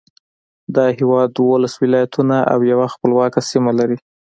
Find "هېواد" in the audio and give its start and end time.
0.97-1.27